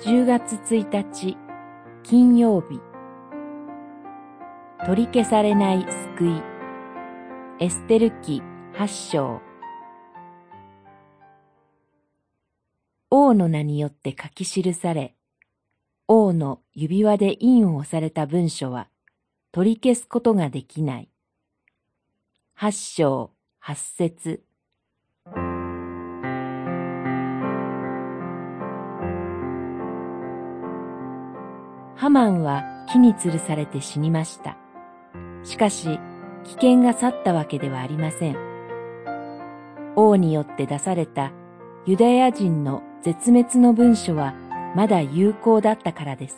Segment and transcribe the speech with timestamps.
[0.00, 1.36] 10月1日
[2.04, 2.80] 金曜日。
[4.86, 5.84] 取り消されない
[6.16, 6.42] 救い。
[7.58, 8.40] エステル記
[8.74, 9.40] 八章。
[13.10, 15.16] 王の名によって書き記され
[16.06, 18.86] 王の指輪で印を押された文書は
[19.50, 21.08] 取り消すことができない。
[22.54, 24.47] 八章八節。
[31.98, 34.56] ハマンは木に吊るされて死にました。
[35.42, 35.98] しかし、
[36.44, 38.36] 危険が去ったわけではありません。
[39.96, 41.32] 王によって出された
[41.86, 44.32] ユダヤ人の絶滅の文書は
[44.76, 46.36] まだ有効だったからです。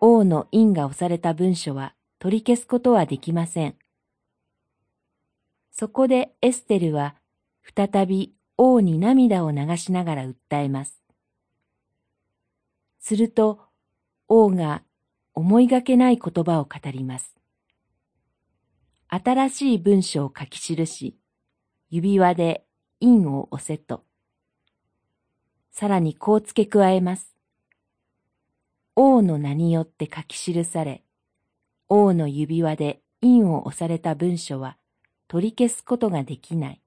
[0.00, 3.76] 王の印が押された文書は取り消すことはできません。
[5.70, 7.14] そこでエステルは
[7.76, 11.00] 再び王に涙を流しながら訴えます。
[12.98, 13.67] すると
[14.28, 14.82] 王が
[15.34, 17.34] 思いがけない言葉を語ります。
[19.08, 21.16] 新しい文章を書き記し、
[21.88, 22.66] 指輪で
[23.00, 24.04] 印を押せと。
[25.70, 27.34] さらにこう付け加えます。
[28.94, 31.04] 王の名によって書き記され、
[31.88, 34.76] 王の指輪で印を押された文書は
[35.26, 36.82] 取り消すことができない。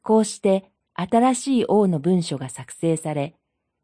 [0.00, 3.34] こうして新しい王の文書が作成され、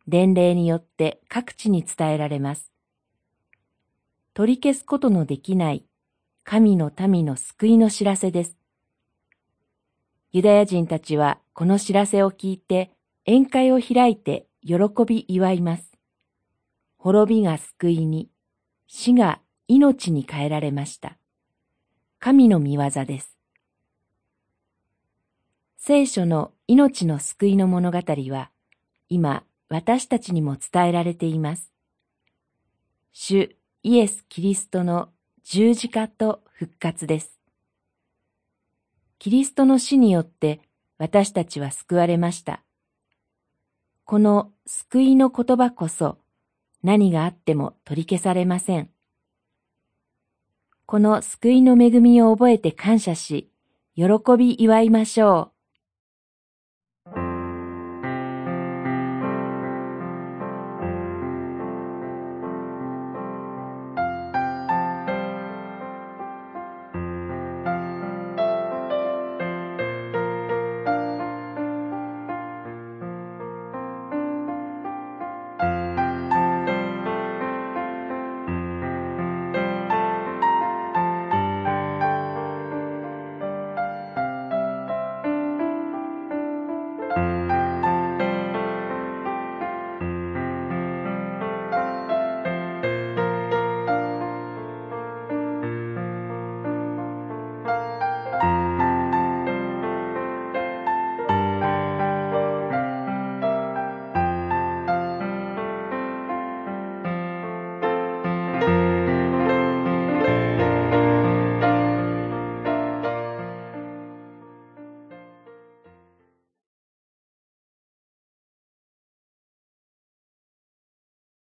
[0.08, 2.72] 伝令によって各地に伝えられます。
[4.34, 5.84] 取り消すことのできない
[6.44, 8.56] 神の民の救いの知らせです。
[10.32, 12.90] ユダヤ人たちはこの知らせを聞いて
[13.26, 15.92] 宴会を開いて喜び祝います。
[16.96, 18.30] 滅びが救いに、
[18.86, 21.18] 死が命に変えられました。
[22.18, 23.36] 神の見業です。
[25.76, 28.50] 聖書の命の救いの物語は、
[29.08, 31.72] 今、私たちにも伝えられています。
[33.12, 35.10] 主イエス・キリストの
[35.44, 37.38] 十字架と復活です。
[39.18, 40.60] キリストの死によって
[40.98, 42.62] 私たちは救われました。
[44.04, 46.18] この救いの言葉こそ
[46.82, 48.90] 何があっても取り消されません。
[50.86, 53.50] この救いの恵みを覚えて感謝し、
[53.94, 54.04] 喜
[54.38, 55.57] び祝いましょう。